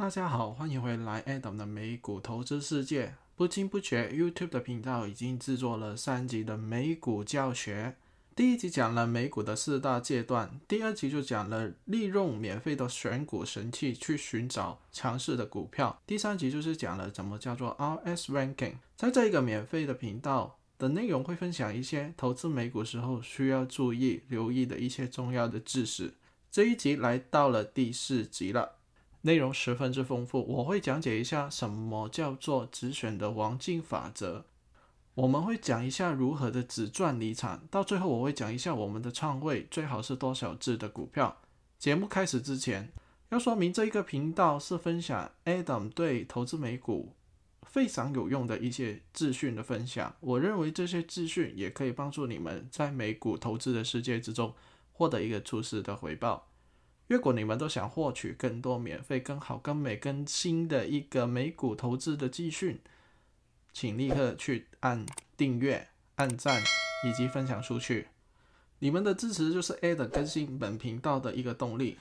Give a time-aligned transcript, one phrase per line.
[0.00, 3.16] 大家好，欢迎回来 Adam 的美股投资世界。
[3.36, 7.96] 不经不觉，YouTube 的频道已经制作了三集的美股教学。
[8.34, 18.76] 第一集讲了美股的四大阶段，第二集就讲了利用免费的选股神器去寻找强势的股票，第三集就是讲了怎么叫做 RS Ranking。
[18.96, 26.14] 在这个免费的频道的内容会分享一些投资美股时候需要注意、留意的一些重要的知识。
[26.50, 28.79] 这一集来到了第四集了。
[29.22, 34.44] 内容十分之丰富，我会讲解一下什么叫做止损的黄金法则，
[35.14, 41.36] 我们会讲一下如何的止赚离场，到最后我会讲一下我们的仓位最好是多少只的股票。
[41.78, 42.92] 节目开始之前，
[43.28, 47.14] 要说明这一个频道是分享 Adam 对投资美股
[47.62, 54.54] 非常有用的一些资讯的分享，我认为这些资讯也可以帮助你们在美股投资的世界之中
[54.92, 56.49] 获得一个初始的回报。
[57.10, 62.80] 如果你们都想获取更多免费、更好、更美、更新的一个美股投资的资讯，
[63.72, 65.04] 请立刻去按
[65.36, 66.62] 订阅、按赞
[67.02, 68.06] 以及分享出去。
[68.78, 71.98] 你们的支持就是 A 的更新本频道的一个动力。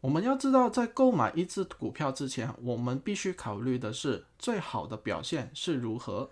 [0.00, 6.30] 我们要知道，在购买一只股票之前，我们必须考虑的是最好的表现是如何。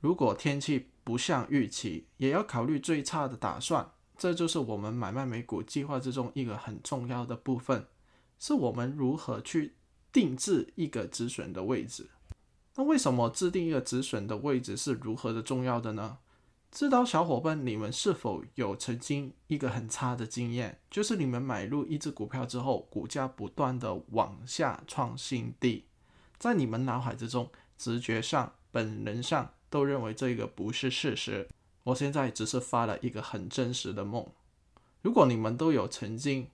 [0.00, 3.92] 如果天气不像预期，也要考虑最差的打算。
[4.16, 7.86] 这就是我们买卖美股计划之中一个很重要的部分，
[8.38, 9.74] 是我们如何去
[10.12, 12.08] 定制一个止损的位置。
[12.76, 16.18] 那为什么制定一个止损的位置是如何的重要的呢？
[16.70, 25.84] 知道小伙伴，你们是否有曾经一个很差的经验，就是你们买入一只股票之后，股价不断的往下创新低，
[26.38, 31.48] 在你们脑海之中、直觉上、本能上都认为这个不是事实。
[31.86, 34.26] 我现在只是发了一个很真实的梦。
[35.02, 36.48] 如果你们都有曾经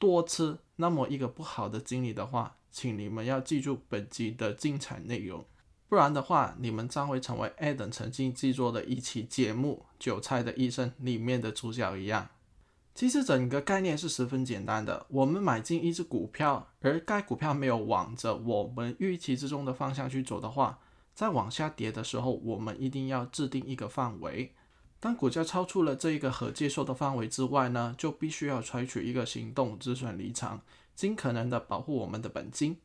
[0.00, 5.44] 多次那么一个不好的经历的话，请你们要记住本集的精彩内容，
[5.88, 12.30] 不然的话，你们将会成为 Adam 曾经制作的一期节目《韭菜的医生》里面的主角一样。
[12.92, 20.80] 其实整个概念是十分简单的：我们买进一只股票，而该股票没有往着我们预期之中的方向去走的话，
[21.14, 24.52] 在往下跌的时候，我们一定要制定一个范围。
[25.02, 30.60] 当股价超出了这一个可接受的范围之外呢，就必须要采取一个行动止损离场，
[30.94, 32.76] 尽可能的保护我们的本金。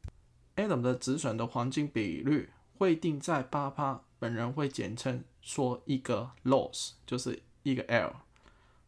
[0.56, 8.16] Adam 的止损的黄金比率会定在八趴，本人会简称说一个 loss，就是一个 L。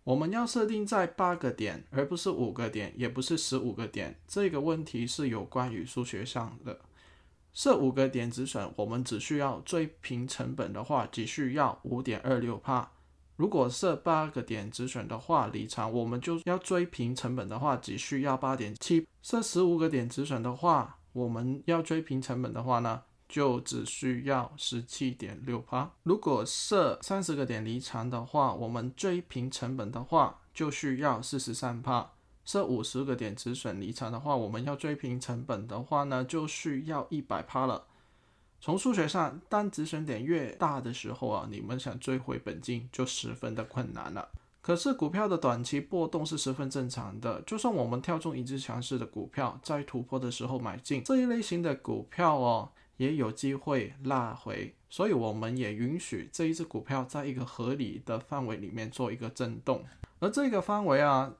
[0.06, 4.19] 我们要设定在八个点，而不是五个点，也不是十五个点。
[4.28, 6.79] 这个问题是有关于数学上的。
[7.53, 12.91] 设五个点止损，我们只需要追平成本的话，只需要五点二六帕。
[13.39, 25.89] 如果设八个点止损的话，离场我们就要追平成本的话，只需要八点七；设十五个点止损的话，我们要追平成本的话呢，就只需要十七点六八。
[26.03, 32.09] 如果设三十个点离场的话，我们追平成本的话就需要四十三帕；
[32.44, 37.85] 设五十个点止损离场的话，我们要追平成本的话呢，就需要一百帕了。
[38.61, 44.29] 从数学上，当止损点越大的时候啊，你们想追回本金就十分的困难了。
[44.61, 54.75] 可是股票的短期波动是十分正常的，就算我们跳中一只强势的股票，在突破的时候买进这一类型的股票哦，也有机会拉回。
[54.89, 59.85] 所以我们也允许这一只股票在一个合理的范围里面做一个震动，
[60.19, 61.33] 而这个范围啊，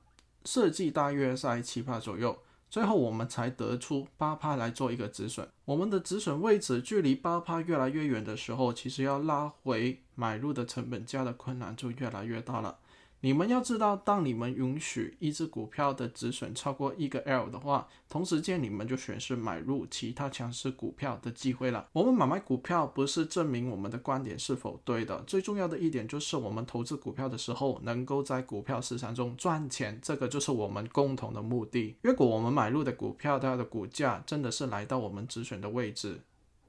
[0.46, 2.38] 设计大约在七八左右。
[2.70, 5.46] 最后我们才得出八趴来做一个止损。
[5.64, 12.78] 我们的止损位置距离八趴越来越远的时候，其实要拉回买入的成本价的困难就越来越大了。
[13.22, 21.86] 你们要知道，当你们允许一只股票的止损超过一个 L 的话，同时间你们就选是买入其他强势股票的机会了。
[21.92, 31.96] 我们买卖股票不是证明我们的观点是否对的，最重要的一点就是我们投资股票的时候能够在股票市场中赚钱，这个就是我们共同的目的。
[32.00, 36.22] 如果我们买入的股票它的股价真的是来到我们止损的位置，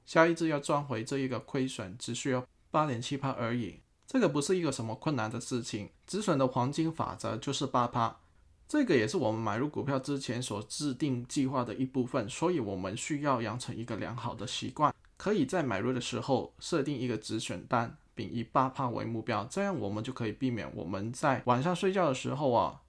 [0.05, 3.79] 下一次要赚回这一个亏损只需要八点七趴而已。
[4.11, 8.17] 这个不是一个什么困难的事情，止损的黄金法则就是八趴，
[8.67, 22.81] 这个也是我们买入股票之前所制定计划的一部分，所以我们需要养成一个良好的习惯，可以在买入的时候设定一个止损单，并以八趴为目标，这样我们就可以避免我们在晚上睡觉的时候啊，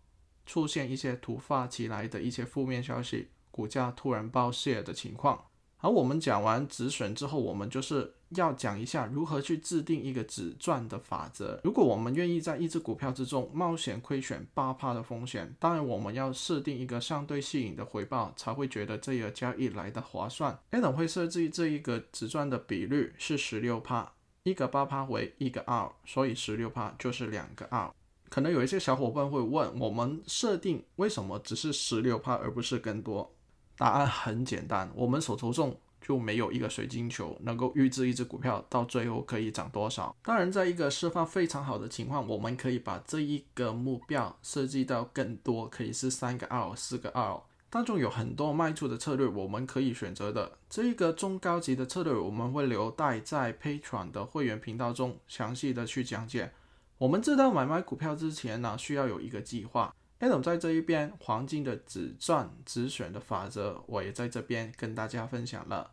[0.45, 5.45] 出现一些突发起来的一些负面消息，股价突然暴泻的情况。
[5.79, 8.15] 而我们讲完止损之后，我们就是。
[8.35, 11.61] 要讲一下如何去制定一个止赚的法则。
[11.65, 20.59] 如果我们愿意在一只股票之中冒险亏损八趴的风险，当然我们要设定一个相对吸引的回报，才会觉得这个交易来的划算。
[20.71, 24.13] a d 会设置这一个止赚的比率是十六趴，
[24.43, 27.91] 一个八趴为一个二，所以十六趴就是两个二。
[28.29, 33.35] 可能有一些小伙伴会问，我们设定为什么只是十六趴而不是更多？
[33.77, 40.15] 答案很简单，我们手头中就没有一个水晶球能够预知一只股票到最后可以涨多少。
[40.23, 47.41] 当然，在一个释放非常好的情况，我们可以把这一个目标设计到更多，可以是三个二、四个二。
[47.71, 50.59] 当中有很多卖出的策略，我们可以选择的。
[50.69, 56.53] 这一个中高级的策略，我们会留待在 Patreon 的会员频道中详细的去讲解。
[56.99, 59.95] 我们知道买卖股票之前呢，需要有一个计划。
[60.23, 65.91] Adam 在这一边黄金的止赚止损的法则，我也在这边跟大家分享了。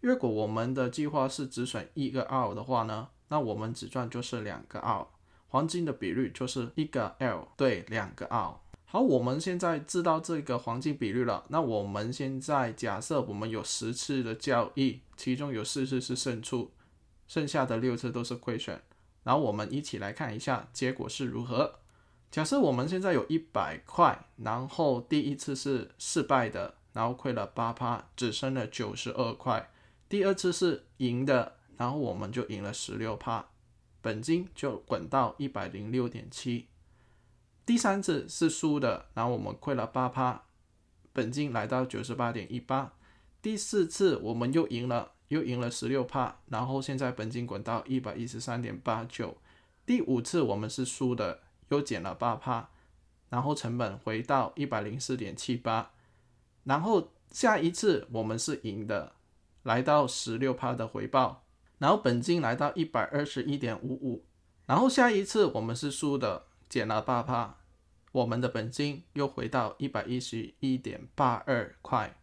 [0.00, 5.06] 如果我们的计划是止损一个 R 的话呢，那我们止赚就是两个 R，
[5.46, 8.56] 黄金的比率就是一个 L 对两个 R。
[8.84, 11.44] 好，我们现在知道这个黄金比率了。
[11.50, 16.72] 那我们现在假设我们有十次的交易，其中有四次是胜出，
[17.28, 18.82] 剩下的六次都是亏损。
[19.22, 21.78] 然后我们一起来看一下结果是如何。
[22.30, 29.70] 假设我们现在有一百块，然后第一次是失败的，然后亏了八趴，只剩了九十二块。
[30.08, 33.46] 第二次是赢的，然后我们就赢了十六趴，
[34.00, 36.66] 本金就滚到一百零六点七。
[37.64, 40.44] 第三次是输的，然后我们亏了八趴，
[41.12, 42.92] 本金来到九十八点一八。
[43.40, 45.12] 第四次我们又赢了。
[45.28, 49.36] 又赢了十六趴，然后现在本金滚到一百一十三点八九。
[49.84, 52.70] 第五次我们是输的，又减了八趴，
[53.28, 55.90] 然后成本回到一百零四点七八。
[56.64, 59.12] 然后下一次我们是赢的，
[59.62, 61.44] 来到十六趴的回报，
[61.78, 64.24] 然后本金来到一百二十一点五五。
[64.66, 67.56] 然后下一次我们是输的，减了八趴，
[68.12, 72.14] 我们的本金又回到一百一十一点八二块。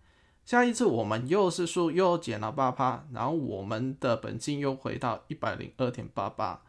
[0.43, 6.61] 下一次我们又是输，又减了八趴，然后我们的本金又回到一百零二点八八，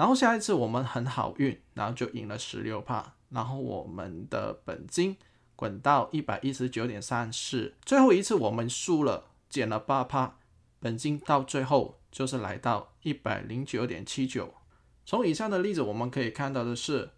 [0.00, 5.14] 然后下一次我们很好运，然后就赢了十六趴，然后我们的本金
[5.54, 10.38] 滚到一百一十九点三四，最后一次我们输了，减了八趴，
[10.78, 14.54] 本金到最后就是来到一百零九点七九。
[15.04, 17.10] 从以上的例子我们可以看到的是。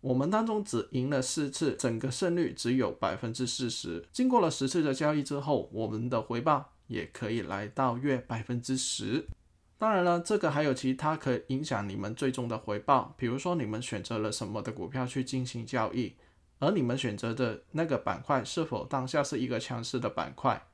[0.00, 4.06] 我们当中只赢了四次，整个胜率只有百分之四十。
[4.12, 9.26] 经过了十次的交易之后，我们的回报也可以来到约百分之十。
[9.78, 16.16] 当然了，这个还有其他可以影响你们最终的回报，比如说你们选择了什么的股票去进行交易，
[16.58, 20.66] 而你们选择的那个板块是否当下是一个强势的板块，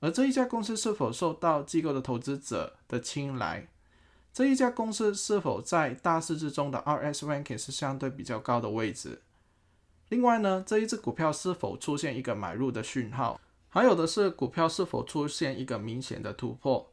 [0.00, 3.66] 而这一家公司是否受到机构的投资者的青睐。
[4.30, 9.22] 这一家公司是否在大市之中的 RS ranking 是相对比较高的位置？
[10.10, 13.40] 另外呢，这一只股票是否出现一个买入的讯号？
[13.70, 16.92] 还有的是股票是否出现一个明显的突破？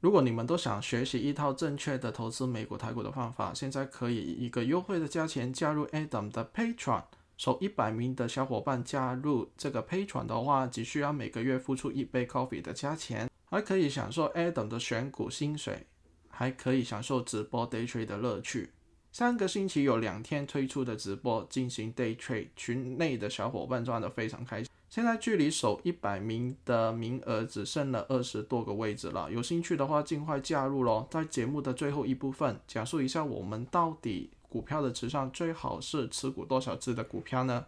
[0.00, 7.02] 如果你们都想学习一套正确的投资美股台股的方法，现在可以以一个优惠的价钱加入 Adam 的 Patron，
[7.36, 15.86] 首一百名的小伙伴加入这个 Patron 的话，只需要每个月付出一杯 coffee 的价钱，还可以享受 Adam 的选股薪水。
[16.30, 18.70] 还可以享受直播 day trade 的乐趣。
[19.10, 24.70] 上个星期有两天推出的直播进行 day trade，群内的小伙伴赚得非常开心。
[24.98, 31.06] 现在距离首一百名的名额只剩了二十多个位置了，有兴趣的话尽快加入咯。
[31.08, 37.66] 在节目的最后一部分，讲述一下我们到底股票的持仓最好是持股多少只的股票呢？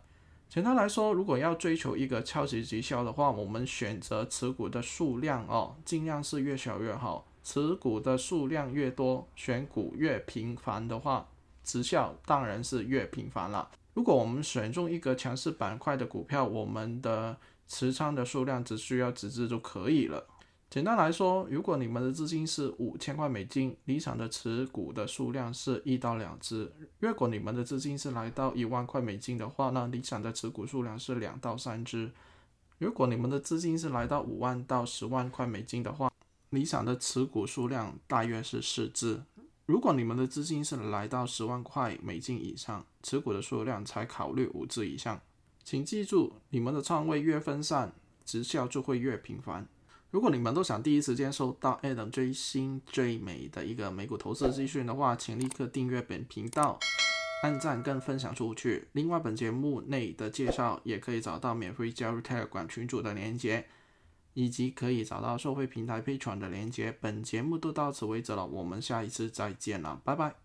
[0.48, 7.28] 简单来说，如果要追求一个超级绩效的话，我们选择持股的数量哦，尽量是越小越好。
[7.44, 11.28] 持股的数量越多，选股越频繁的话，
[11.62, 13.70] 绩效当然是越频繁了。
[13.94, 20.26] 如果我们选中一个强势板块的股票，我们的持仓的数量只需要几只就可以了。
[20.70, 26.70] 简单来说，如果你们的资金是五千块美金，理想的持股的数量是一到两只；
[27.00, 32.10] 如果你们的资金是来到一万块美金的话，那理想的持股数量是两到三只；
[32.78, 36.12] 如果你们的资金是来到五万到十万块美金的话，
[36.50, 39.20] 理想的持股数量大约是四只。
[39.70, 45.20] 如果你们的资金是来到十万块美金以上，持股的数量才考虑五只以上。
[45.62, 47.92] 请记住，你们的仓位越分散，
[48.24, 49.64] 绩效就会越频繁。
[50.10, 56.76] 如果你们都想第一时间收到 Adam 最新最美的一个美股投资资讯的话，请立刻订阅本频道，
[57.44, 58.88] 按赞跟分享出去。
[58.90, 63.64] 另外，本节目内的介绍也可以找到免费加入 Telegram 群组的链接。
[64.40, 66.96] 以及可以找到收费平台配传的连接。
[66.98, 70.34] 本节目都到此为止了，我们下一次再见了，拜拜。